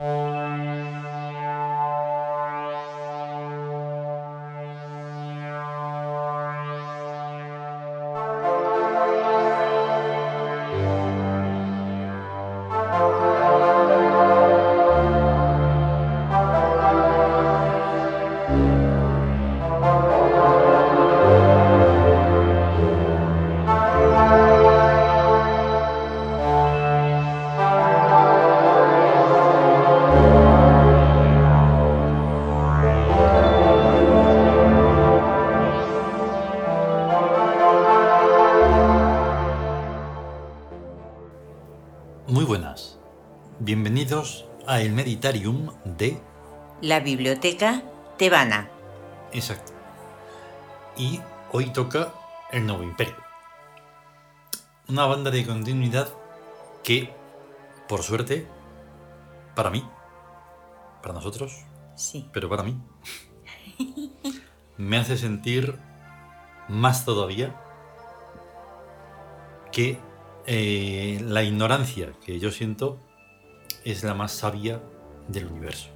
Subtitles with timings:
[0.00, 0.69] Muy
[44.80, 46.18] El Meditarium de...
[46.80, 47.82] La biblioteca
[48.16, 48.70] tebana.
[49.30, 49.72] Exacto.
[50.96, 51.20] Y
[51.52, 52.14] hoy toca
[52.50, 53.14] el Nuevo Imperio.
[54.88, 56.08] Una banda de continuidad
[56.82, 57.12] que,
[57.90, 58.46] por suerte,
[59.54, 59.86] para mí,
[61.02, 61.52] para nosotros,
[61.94, 62.26] Sí.
[62.32, 62.80] pero para mí,
[64.78, 65.78] me hace sentir
[66.68, 67.54] más todavía
[69.72, 69.98] que
[70.46, 72.98] eh, la ignorancia que yo siento
[73.84, 74.80] es la más sabia
[75.28, 75.88] del universo.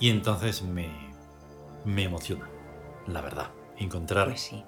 [0.00, 0.88] Y entonces me,
[1.84, 2.48] me emociona,
[3.06, 4.64] la verdad, encontrar Pues sí.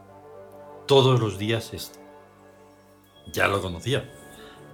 [0.87, 1.99] todos los días esto.
[3.33, 4.11] Ya lo conocía.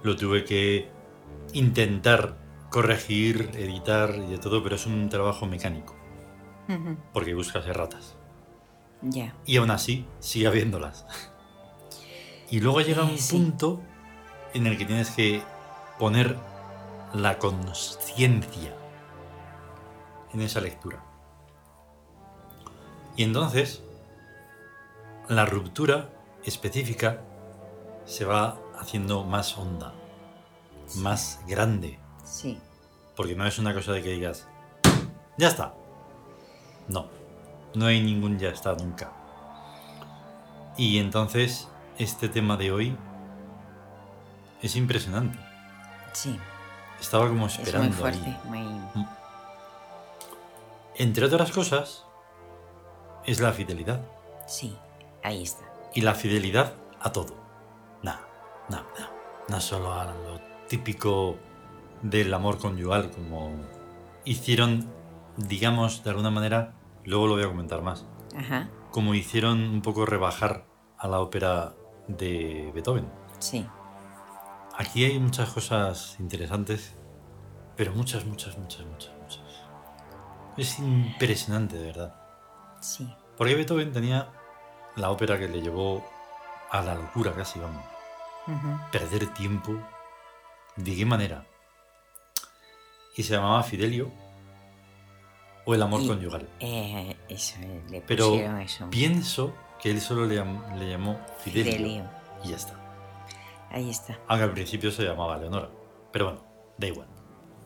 [0.03, 0.89] Lo tuve que
[1.53, 2.37] intentar
[2.69, 5.95] corregir, editar y de todo, pero es un trabajo mecánico,
[6.69, 6.97] Ujú.
[7.13, 8.15] porque buscas erratas.
[9.01, 9.35] Ya.
[9.45, 11.05] Y aún así, sigue habiéndolas.
[12.49, 13.35] Y luego llega un Eh, sí.
[13.35, 13.81] punto
[14.53, 15.41] en el que tienes que
[16.01, 16.35] poner
[17.13, 18.73] la conciencia
[20.33, 20.97] en esa lectura.
[23.15, 23.83] Y entonces,
[25.29, 26.09] la ruptura
[26.43, 27.21] específica
[28.05, 29.93] se va haciendo más honda,
[30.95, 32.59] más grande, Sí.
[33.15, 34.47] porque no es una cosa de que digas,
[35.37, 35.75] ya está.
[36.87, 37.09] No,
[37.75, 39.11] no hay ningún ya está nunca.
[40.77, 41.69] Y entonces,
[41.99, 42.97] este tema de hoy
[44.63, 45.50] es impresionante.
[46.13, 46.39] Sí.
[46.99, 47.87] Estaba como Es esperando.
[47.87, 48.25] muy fuerte.
[48.25, 48.39] ahí.
[48.45, 49.05] Muy...
[50.95, 52.05] Entre otras cosas,
[53.25, 54.01] es la fidelidad.
[54.47, 54.77] Sí.
[55.23, 55.63] Ahí está.
[55.93, 57.35] Y la fidelidad a todo.
[58.03, 58.27] Nada,
[58.69, 59.11] nada, nada.
[59.47, 61.37] No solo a lo típico
[62.01, 63.51] del amor conyugal, como
[64.25, 64.89] hicieron,
[65.37, 66.73] digamos, de alguna manera,
[67.05, 68.05] luego lo voy a comentar más,
[68.35, 68.69] Ajá.
[68.91, 70.65] como hicieron un poco rebajar
[70.97, 71.73] a la ópera
[72.07, 73.07] de Beethoven.
[73.39, 73.67] Sí.
[74.81, 76.93] Aquí hay muchas cosas interesantes,
[77.77, 79.41] pero muchas, muchas, muchas, muchas, muchas.
[80.57, 82.15] Es impresionante, de verdad.
[82.81, 83.07] Sí.
[83.37, 84.29] Porque Beethoven tenía
[84.95, 86.03] la ópera que le llevó
[86.71, 87.83] a la locura casi, vamos.
[88.91, 89.71] Perder tiempo.
[90.75, 91.45] ¿De qué manera?
[93.15, 94.11] Y se llamaba Fidelio
[95.65, 96.49] o el amor Y- conyugal.
[96.59, 97.57] Eh, eso,
[97.89, 98.89] le Pero eso.
[98.89, 100.43] pienso que él solo le,
[100.77, 102.09] le llamó Fidelio, Fidelio.
[102.43, 102.80] y ya está.
[103.71, 104.19] Ahí está.
[104.27, 105.69] Aunque al principio se llamaba Leonora.
[106.11, 106.43] Pero bueno,
[106.77, 107.07] da igual.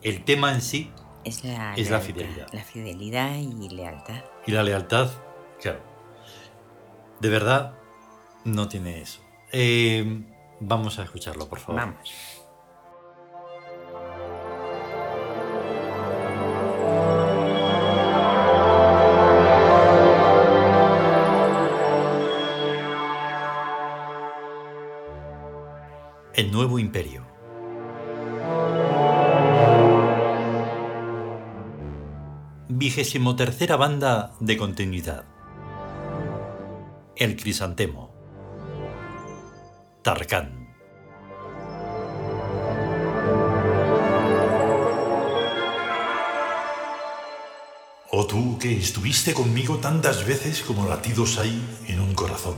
[0.02, 0.92] El tema en sí
[1.24, 2.46] Es la, Es la fidelidad.
[2.52, 4.22] La fidelidad y lealtad.
[4.46, 5.10] y la lealtad,
[5.60, 5.80] claro.
[7.20, 7.74] De verdad,
[8.44, 9.20] no tiene eso.
[9.52, 10.22] Eh,
[10.60, 11.80] vamos a escucharlo, por favor.
[11.80, 12.35] Vamos.
[32.78, 35.24] Vigésimo tercera banda de continuidad.
[37.16, 38.12] El crisantemo.
[40.02, 40.68] Tarkan.
[48.10, 52.56] Oh tú que estuviste conmigo tantas veces como latidos hay en un corazón,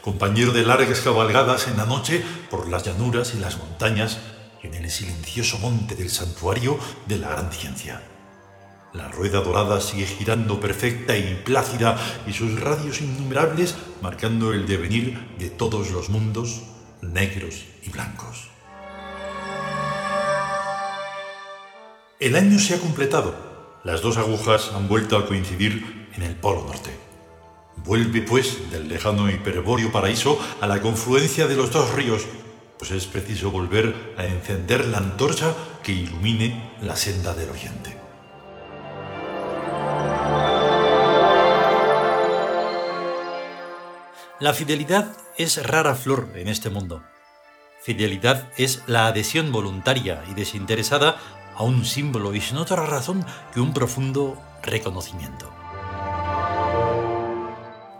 [0.00, 2.22] compañero de largas cabalgadas en la noche
[2.52, 4.18] por las llanuras y las montañas
[4.62, 6.78] y en el silencioso monte del santuario
[7.08, 8.15] de la gran ciencia.
[8.96, 15.36] La rueda dorada sigue girando perfecta y plácida y sus radios innumerables marcando el devenir
[15.38, 16.62] de todos los mundos
[17.02, 18.48] negros y blancos.
[22.18, 23.34] El año se ha completado.
[23.84, 26.90] Las dos agujas han vuelto a coincidir en el Polo Norte.
[27.84, 32.22] Vuelve, pues, del lejano hiperbóreo paraíso a la confluencia de los dos ríos,
[32.78, 38.05] pues es preciso volver a encender la antorcha que ilumine la senda del oriente.
[44.38, 47.02] La fidelidad es rara flor en este mundo.
[47.82, 51.16] Fidelidad es la adhesión voluntaria y desinteresada
[51.54, 53.24] a un símbolo y sin otra razón
[53.54, 55.50] que un profundo reconocimiento.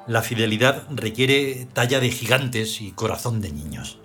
[0.06, 3.98] La fidelidad requiere talla de gigantes y corazón de niños.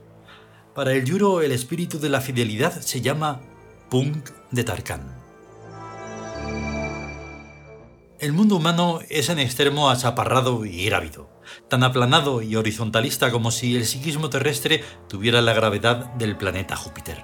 [0.73, 3.41] Para el Yuro el espíritu de la fidelidad se llama
[3.89, 5.20] Punk de Tarkan.
[8.21, 11.27] El mundo humano es en extremo achaparrado y grávido,
[11.69, 17.23] tan aplanado y horizontalista como si el psiquismo terrestre tuviera la gravedad del planeta Júpiter.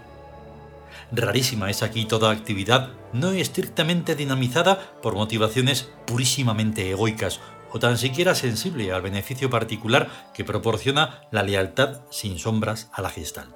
[1.11, 7.41] Rarísima es aquí toda actividad no estrictamente dinamizada por motivaciones purísimamente egoicas
[7.71, 13.11] o tan siquiera sensible al beneficio particular que proporciona la lealtad sin sombras a la
[13.11, 13.55] gestalt.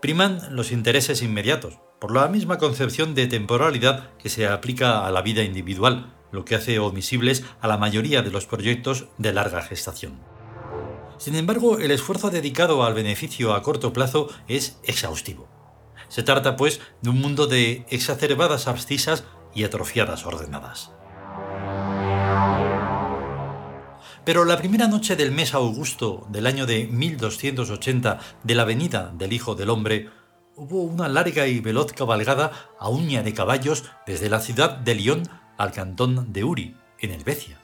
[0.00, 5.22] Priman los intereses inmediatos, por la misma concepción de temporalidad que se aplica a la
[5.22, 10.20] vida individual, lo que hace omisibles a la mayoría de los proyectos de larga gestación.
[11.16, 15.48] Sin embargo, el esfuerzo dedicado al beneficio a corto plazo es exhaustivo.
[16.08, 19.24] Se trata, pues, de un mundo de exacerbadas abscisas
[19.54, 20.90] y atrofiadas ordenadas.
[24.26, 29.32] Pero la primera noche del mes augusto del año de 1280 de la venida del
[29.32, 30.10] Hijo del Hombre,
[30.56, 35.28] hubo una larga y veloz cabalgada a uña de caballos desde la ciudad de Lyon
[35.56, 37.58] al cantón de Uri, en Helvecia.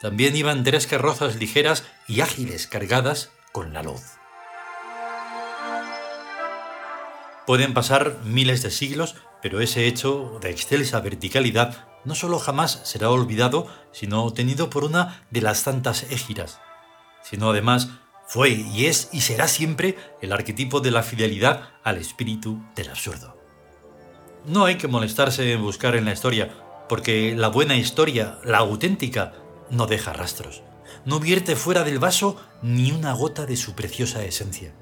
[0.00, 4.02] También iban tres carrozas ligeras y ágiles cargadas con la luz.
[7.46, 13.10] Pueden pasar miles de siglos, pero ese hecho de excelsa verticalidad no solo jamás será
[13.10, 16.60] olvidado, sino tenido por una de las tantas égiras,
[17.22, 17.88] sino además
[18.32, 23.36] fue y es y será siempre el arquetipo de la fidelidad al espíritu del absurdo.
[24.46, 26.48] No hay que molestarse en buscar en la historia,
[26.88, 29.34] porque la buena historia, la auténtica,
[29.68, 30.62] no deja rastros,
[31.04, 34.72] no vierte fuera del vaso ni una gota de su preciosa esencia.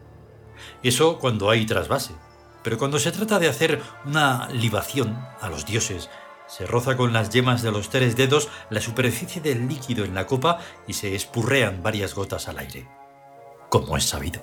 [0.85, 2.15] Eso cuando hay trasvase,
[2.63, 6.09] pero cuando se trata de hacer una libación a los dioses,
[6.47, 10.29] se roza con las yemas de los tres dedos la superficie del líquido en la
[10.29, 13.00] copa y se espurrean varias gotas al aire
[13.71, 14.43] como es sabido.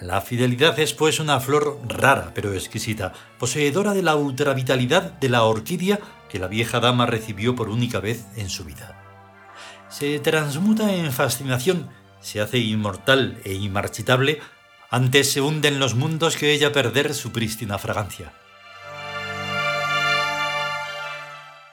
[0.00, 5.44] La fidelidad es pues una flor rara pero exquisita, poseedora de la ultravitalidad de la
[5.44, 5.98] orquídea
[6.28, 9.00] que la vieja dama recibió por única vez en su vida.
[9.88, 11.88] Se transmuta en fascinación,
[12.20, 14.40] se hace inmortal e inmarchitable,
[14.90, 18.32] antes se hunde en los mundos que ella perder su prístina fragancia.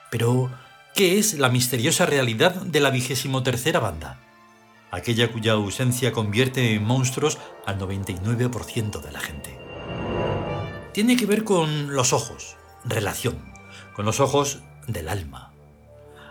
[0.09, 0.51] Pero,
[0.95, 4.30] ¿qué es la misteriosa realidad de la vigésimo tercera banda?
[4.91, 9.57] Aquella cuya ausencia convierte en monstruos al 99% de la gente.
[10.93, 13.53] Tiene que ver con los ojos, relación,
[13.95, 15.53] con los ojos del alma.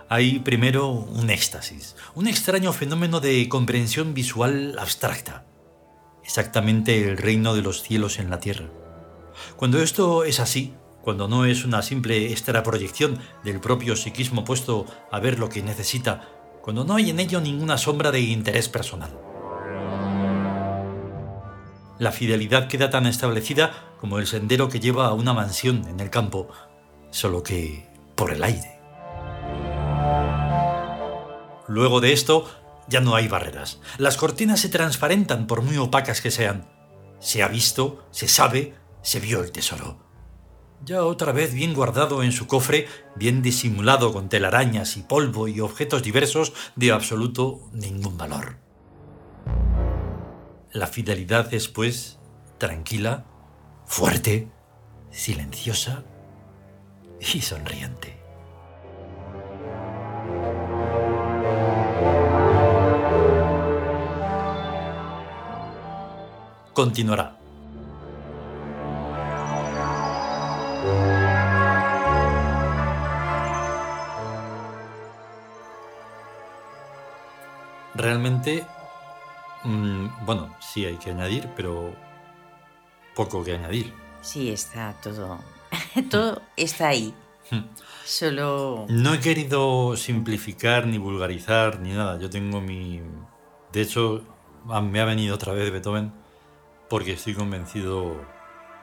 [0.08, 5.46] Hay primero un éxtasis, un extraño fenómeno de comprensión visual abstracta,
[6.24, 8.68] exactamente el reino de los cielos en la tierra.
[9.56, 15.18] Cuando esto es así, cuando no es una simple extraproyección del propio psiquismo puesto a
[15.20, 16.28] ver lo que necesita
[16.62, 19.18] cuando no hay en ello ninguna sombra de interés personal.
[21.98, 26.10] La fidelidad queda tan establecida como el sendero que lleva a una mansión en el
[26.10, 26.48] campo,
[27.10, 28.80] solo que por el aire.
[31.68, 32.50] Luego de esto,
[32.88, 33.80] ya no hay barreras.
[33.98, 36.68] Las cortinas se transparentan por muy opacas que sean.
[37.20, 40.09] Se ha visto, se sabe, se vio el tesoro
[40.84, 45.60] ya otra vez bien guardado en su cofre, bien disimulado con telarañas y polvo y
[45.60, 48.58] objetos diversos de absoluto ningún valor.
[50.72, 52.18] La fidelidad es, pues,
[52.58, 53.26] tranquila,
[53.86, 54.48] fuerte,
[55.10, 56.04] silenciosa
[57.20, 58.20] y sonriente.
[66.72, 67.39] Continuará.
[78.00, 78.64] Realmente,
[79.64, 81.94] mm, bueno, sí hay que añadir, pero
[83.14, 83.92] poco que añadir.
[84.22, 85.38] Sí, está todo.
[86.10, 87.14] todo está ahí.
[87.50, 87.64] Hmm.
[88.04, 88.86] Solo.
[88.88, 92.18] No he querido simplificar ni vulgarizar ni nada.
[92.18, 93.02] Yo tengo mi.
[93.72, 94.22] De hecho,
[94.64, 96.12] me ha venido otra vez Beethoven
[96.88, 98.16] porque estoy convencido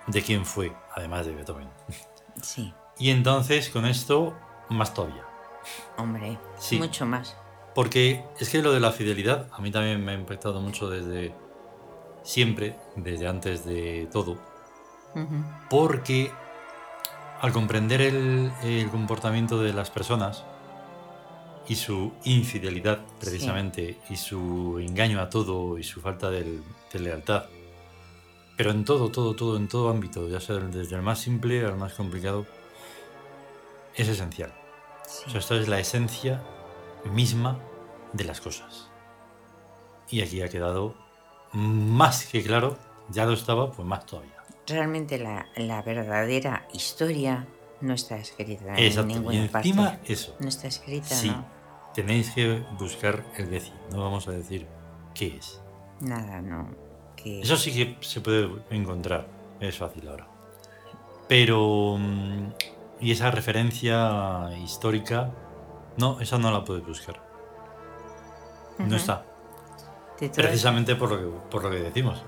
[0.05, 1.69] de quién fue, además de Beethoven.
[2.41, 2.74] Sí.
[3.00, 4.36] Y entonces, con esto,
[4.69, 5.24] más todavía.
[5.97, 6.77] Hombre, sí.
[6.77, 7.36] mucho más.
[7.77, 11.31] Porque es que lo de la fidelidad a mí también me ha impactado mucho desde
[12.24, 14.39] siempre, desde antes de todo.
[15.69, 16.31] Porque
[17.39, 20.43] al comprender el, comportamiento de las personas
[21.67, 26.60] y su infidelidad precisamente y su engaño a todo y su falta de
[26.93, 27.43] lealtad,
[28.57, 31.77] Pero en todo, todo, todo, en todo ámbito, ya sea desde el más simple al
[31.77, 32.48] más complicado,
[33.93, 34.51] es esencial.
[35.07, 35.25] Sí.
[35.27, 36.41] O sea, esto es la esencia
[37.07, 37.59] misma
[38.13, 38.89] de las cosas.
[40.09, 40.95] Y aquí ha quedado
[41.53, 42.77] más que claro,
[43.09, 44.33] ya lo estaba, pues más todavía.
[44.67, 47.47] Realmente la, la verdadera historia
[47.81, 49.07] no está escrita en Exacto.
[49.07, 50.13] ninguna Y encima parte.
[50.13, 50.35] eso.
[50.39, 51.45] No está escrita, Sí, ¿no?
[51.93, 53.71] tenéis que buscar el Beci.
[53.91, 54.67] No vamos a decir
[55.13, 55.61] qué es.
[56.01, 56.69] Nada, no.
[57.15, 57.41] Que...
[57.41, 59.27] Eso sí que se puede encontrar.
[59.59, 60.27] Es fácil ahora.
[61.27, 61.97] Pero...
[61.97, 62.49] mm,
[62.99, 65.31] Y esa referencia histórica...
[65.98, 67.22] No, esa no la puedes buscar.
[68.80, 69.25] No está.
[70.34, 72.22] Precisamente por lo que, por lo que decimos.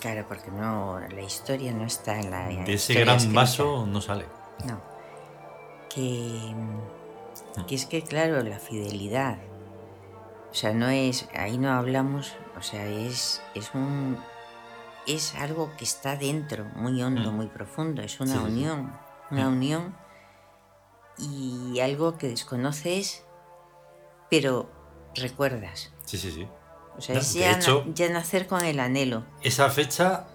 [0.00, 2.46] Claro, porque no, la historia no está en la.
[2.48, 3.36] De ese gran escrita.
[3.40, 4.24] vaso no sale.
[4.64, 4.80] No.
[5.94, 6.54] Que,
[7.66, 9.38] que es que, claro, la fidelidad.
[10.50, 11.28] O sea, no es.
[11.34, 12.34] Ahí no hablamos.
[12.58, 14.18] O sea, es, es un.
[15.06, 17.36] Es algo que está dentro, muy hondo, Mm.
[17.36, 18.02] muy profundo.
[18.02, 18.52] Es una Sí, sí, sí.
[18.52, 18.92] unión.
[19.30, 19.52] Una Mm.
[19.52, 19.96] unión.
[21.20, 23.24] Y algo que desconoces,
[24.30, 24.70] pero
[25.14, 25.92] recuerdas.
[26.04, 26.46] Sí, sí, sí.
[26.96, 29.24] O sea, No, es ya, na- hecho- ya nacer con el anhelo.
[29.42, 30.26] Esa fecha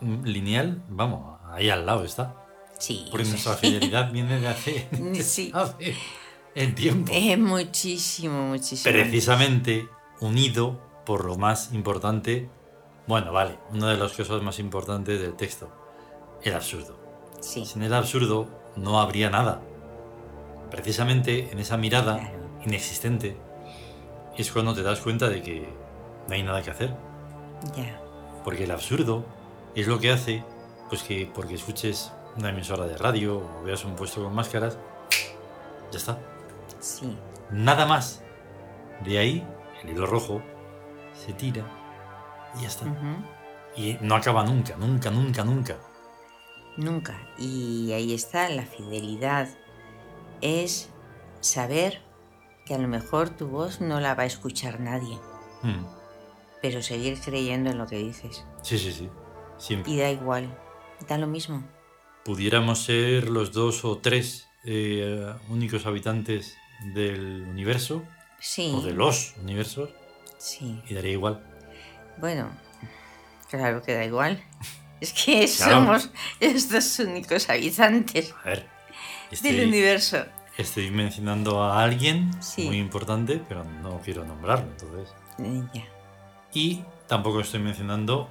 [0.00, 2.34] mm, lineal, vamos, ahí al lado está.
[2.78, 3.08] Sí.
[3.10, 4.88] Porque nuestra fidelidad viene de hace,
[5.22, 5.50] Sí.
[5.54, 5.94] hace
[6.54, 7.10] el tiempo.
[7.14, 8.92] Eh, muchísimo, muchísimo.
[8.92, 9.88] Precisamente
[10.20, 12.48] unido por lo más importante,
[13.06, 15.70] bueno, vale, una de las cosas más importantes del texto,
[16.42, 16.96] el absurdo.
[17.40, 19.62] Sí, Sin el absurdo no habría nada.
[20.70, 22.30] Precisamente en esa mirada
[22.64, 23.36] inexistente
[24.36, 25.68] es cuando te das cuenta de que
[26.28, 26.94] no hay nada que hacer.
[27.76, 28.00] ya.
[28.44, 29.24] Porque el absurdo
[29.74, 30.44] es lo que hace,
[30.88, 34.78] pues que porque escuches una emisora de radio o veas un puesto con máscaras,
[35.90, 36.18] ya está.
[36.78, 37.16] Sí,
[37.50, 38.22] Nada más.
[39.04, 39.46] De ahí,
[39.82, 40.42] el hilo rojo
[41.14, 41.64] se tira
[42.58, 42.84] y ya está.
[43.76, 45.76] Y no acaba nunca, nunca, nunca, nunca.
[46.76, 47.16] nunca.
[47.38, 49.48] Y ahí está, la fidelidad
[50.40, 50.90] es
[51.40, 52.00] saber
[52.66, 55.18] que a lo mejor tu voz no la va a escuchar nadie,
[55.62, 55.84] Mm.
[56.62, 58.44] pero seguir creyendo en lo que dices.
[58.62, 59.08] Sí, sí, sí.
[59.58, 59.90] Siempre.
[59.92, 60.56] Y da igual,
[61.08, 61.64] da lo mismo.
[62.24, 66.56] Pudiéramos ser los dos o tres eh, únicos habitantes
[66.94, 68.02] del universo,
[68.40, 69.90] Sí, o de los universos,
[70.36, 70.80] sí.
[70.88, 71.42] y daría igual.
[72.18, 72.50] Bueno,
[73.50, 74.42] claro que da igual.
[75.00, 75.74] Es que Claro.
[75.76, 78.68] somos estos únicos habitantes A ver.
[79.42, 80.18] Del universo.
[80.56, 82.66] estoy mencionando a alguien Sí.
[82.66, 85.14] muy importante, pero no quiero nombrarlo, entonces.
[85.72, 85.84] Ya.
[86.52, 88.28] Y tampoco estoy mencionando,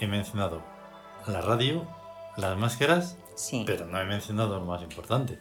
[0.00, 0.60] he mencionado
[1.26, 1.86] la radio,
[2.36, 3.62] las máscaras, Sí.
[3.66, 5.38] pero no he mencionado lo más importante.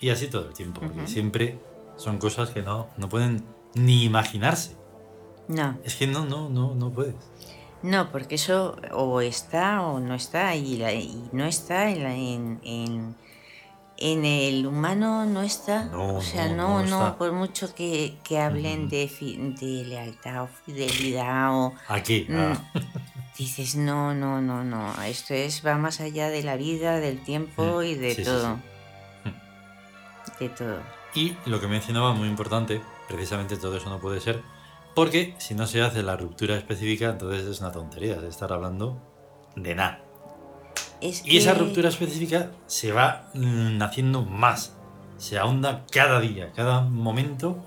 [0.00, 1.58] Y así todo el tiempo, porque siempre
[1.96, 4.76] son cosas que no, no pueden ni imaginarse.
[5.48, 7.14] No, Es que no, no, no, no puedes.
[7.82, 12.14] no, porque eso o está o no está, y, la- y no está en, la-
[12.14, 13.16] en, en,
[14.00, 15.84] en el humano, no está.
[15.86, 17.18] No, o sea, no, no, no no, está.
[17.18, 21.74] por mucho que, que hablen de, fi- de lealtad o fidelidad o...
[21.88, 22.26] Aquí.
[22.28, 22.62] Mm, ah,
[23.36, 27.82] Dices, no, no, no, no, esto es, va más allá de la vida, del tiempo
[27.82, 28.56] y de sí, todo.
[29.24, 29.32] sí.
[30.40, 30.80] De todo.
[31.14, 34.42] Y lo que mencionaba, muy importante, precisamente todo eso no puede ser,
[34.94, 39.00] porque si no se hace la ruptura específica, entonces es una tontería de estar hablando
[39.56, 40.04] de nada.
[41.00, 44.74] Es Y esa ruptura específica se va mm, haciendo más,
[45.16, 47.64] se ahonda cada día, cada momento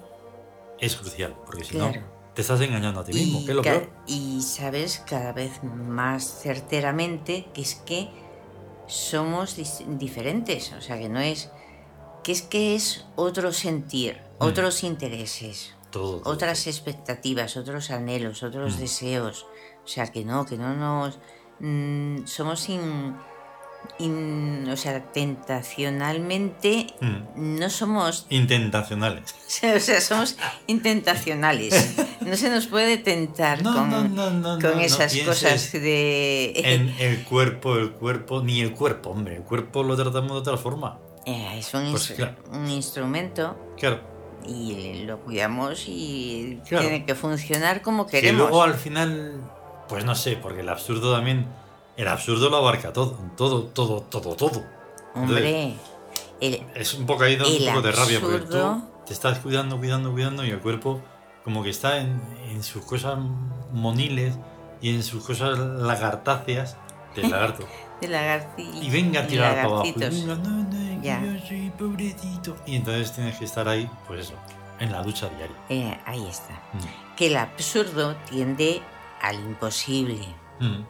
[0.79, 2.01] es crucial, porque si Claro.
[2.01, 3.89] no, te estás engañando a ti mismo, y, que es lo peor.
[4.07, 8.09] y sabes cada vez más certeramente que es que
[8.87, 9.57] somos
[9.87, 11.49] diferentes, o sea que no es
[12.23, 14.43] que es que es otro sentir, Mm.
[14.45, 16.33] otros intereses, Todo, todo.
[16.33, 18.79] otras expectativas, otros anhelos, otros Mm.
[18.79, 19.45] deseos,
[19.83, 21.19] o sea que no, que no nos
[21.61, 23.15] mm, somos in,
[23.99, 27.59] in- o sea, tentacionalmente Mm.
[27.59, 29.33] no somos Intentacionales.
[29.75, 30.37] o sea, somos
[30.67, 31.95] intentacionales.
[32.21, 36.53] No se nos puede tentar No, con, no, no, no, con esas cosas de...
[36.55, 40.57] En el cuerpo, el cuerpo, ni el cuerpo, hombre, el cuerpo lo tratamos de otra
[40.57, 40.99] forma.
[41.25, 42.35] Eh, es un, Pues instru- claro.
[42.51, 44.01] un instrumento Claro,
[44.47, 46.87] y lo cuidamos y Claro.
[46.87, 48.41] tiene que funcionar como que queremos.
[48.49, 49.33] luego al final,
[49.91, 51.45] pues no sé, porque el absurdo también,
[51.97, 54.63] el absurdo lo abarca todo, todo, todo, todo, todo.
[55.13, 55.75] Hombre,
[56.39, 60.11] el- Es un poco ahí da un de rabia porque tú te estás cuidando, cuidando,
[60.13, 61.01] cuidando y el cuerpo
[61.43, 63.19] como que está en, en sus cosas
[63.73, 64.33] moniles
[64.81, 66.77] y en sus cosas lagartáceas
[67.15, 67.67] del lagarto.
[68.01, 69.83] de lagarti- Y venga a tirar para abajo.
[69.83, 70.69] Venga, no, no,
[71.01, 71.21] que Ya.
[71.21, 72.55] yo soy pobrecito.
[72.65, 74.35] Y entonces tienes que estar ahí, pues eso,
[74.79, 75.55] en la ducha diaria.
[75.69, 76.53] Eh, ahí está.
[76.73, 77.15] Mm.
[77.17, 78.81] Que el absurdo tiende
[79.21, 80.19] al imposible.
[80.59, 80.83] Mm.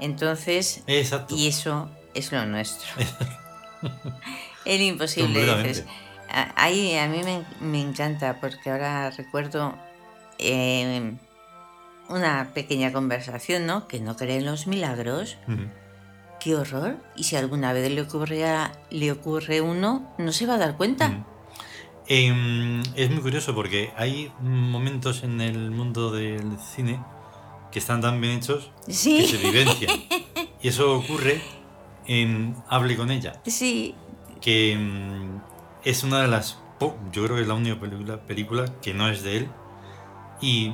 [0.00, 1.34] Entonces, Exacto.
[1.36, 2.88] y eso es lo nuestro.
[4.64, 5.84] El imposible, dices.
[6.56, 9.74] Ahí a mí me, me encanta porque ahora recuerdo
[10.38, 11.12] eh,
[12.08, 13.86] una pequeña conversación, ¿no?
[13.86, 15.36] Que no cree en los milagros.
[16.40, 16.96] ¡Qué horror!
[17.16, 20.76] Y si alguna vez le ocurre, a- le ocurre uno, no se va a dar
[20.76, 21.24] cuenta.
[22.08, 26.98] Em, es muy curioso porque hay momentos en el mundo del cine
[27.72, 30.04] que están tan bien hechos que se Sí, vivencian.
[30.60, 31.40] Y eso ocurre
[32.06, 33.94] en Hable con ella, sí,
[34.40, 35.40] que mm,
[35.84, 36.58] es una de las...
[36.78, 39.48] po- Yo creo que es la única película, película que no es de él,
[40.40, 40.72] y,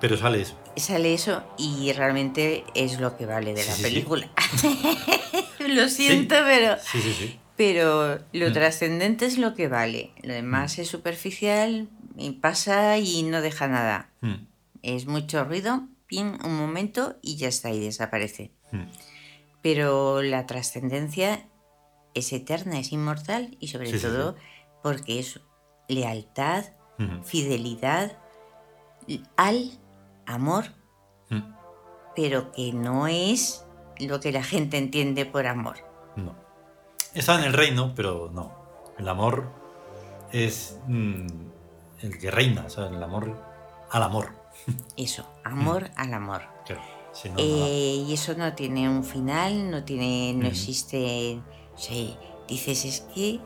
[0.00, 0.56] pero sale eso.
[0.76, 3.88] sale eso y realmente es lo que vale de Sí, la sí, sí.
[3.88, 4.30] película.
[5.68, 6.76] lo siento, pero...
[6.78, 7.38] Sí, sí, sí.
[7.56, 8.52] Pero lo Mm.
[8.54, 10.10] trascendente es lo que vale.
[10.22, 14.08] Lo demás es superficial y pasa y no deja nada.
[14.22, 14.46] Mm,
[14.82, 15.82] Es mucho ruido,
[16.12, 18.52] pin, un momento y ya está y desaparece.
[18.72, 18.82] mm.
[19.62, 21.48] Pero la trascendencia
[22.14, 24.36] es eterna, es inmortal y sobre Sí, sí, todo
[24.82, 25.40] porque es
[25.88, 26.64] lealtad,
[26.98, 27.22] Ujú.
[27.24, 28.18] fidelidad
[29.36, 29.70] al
[30.26, 30.64] amor,
[31.30, 31.54] Mm.
[32.14, 33.64] pero que no es
[33.98, 35.76] lo que la gente entiende por amor.
[36.16, 36.34] No.
[37.14, 38.52] Está en el reino, pero no.
[38.98, 39.48] El amor
[40.32, 41.26] es mm,
[42.02, 43.34] el que reina, o sea, el amor
[43.90, 44.41] al amor.
[44.96, 46.42] Eso, amor al amor.
[46.64, 46.82] Claro.
[47.12, 47.36] Si no.
[47.38, 51.40] Eh, y eso no tiene un final, no tiene, no existe.
[51.74, 52.16] O sea,
[52.48, 53.40] dices, es que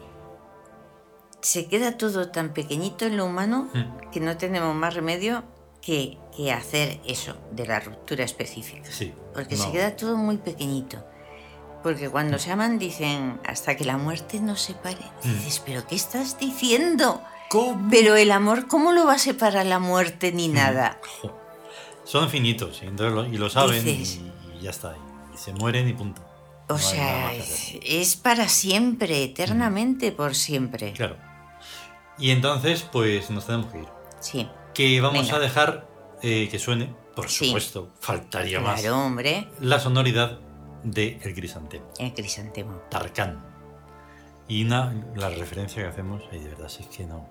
[1.41, 4.11] se queda todo tan pequeñito en lo humano Mm.
[4.11, 5.45] que no tenemos más remedio
[5.81, 8.89] que, que hacer eso de la ruptura específica.
[8.91, 9.13] Sí.
[9.35, 9.65] Porque no.
[9.65, 11.05] se queda todo muy pequeñito.
[11.83, 14.99] Porque cuando se aman dicen hasta que la muerte nos separe.
[15.23, 15.33] Mm.
[15.35, 17.23] Dices, ¿pero qué estás diciendo?
[17.57, 17.89] ¿Cómo?
[17.91, 20.37] Pero el amor, ¿cómo lo va a separar la muerte Mm.
[20.37, 20.99] ni nada?
[21.23, 21.37] Jo.
[22.05, 24.21] Son finitos y, lo, y lo saben Dices.
[24.55, 24.95] y, y ya está.
[24.97, 26.23] Y, y se mueren y punto.
[26.69, 30.93] O No nada sea, es, para siempre, eternamente por siempre.
[30.93, 31.17] Claro.
[32.19, 33.89] Y entonces, pues nos tenemos que ir.
[34.21, 35.37] Sí, Que vamos Venga.
[35.37, 35.89] a dejar
[36.23, 37.47] eh, que suene, por Sí.
[37.47, 40.39] supuesto, faltaría más, claro, hombre, la sonoridad
[40.83, 41.87] de El Crisantemo.
[41.99, 42.73] el crisantemo.
[42.91, 43.45] Tarkan.
[44.49, 47.29] Y una, la referencia que hacemos, ay, de verdad, si es que no.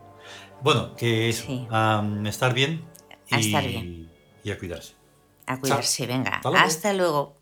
[0.61, 1.67] Bueno, que Sí.
[1.69, 2.83] a estar bien
[3.31, 4.11] A y, estar bien.
[4.43, 4.93] y a cuidarse.
[5.47, 6.37] A cuidarse, venga.
[6.37, 6.65] Hasta luego.
[6.65, 7.37] Hasta luego.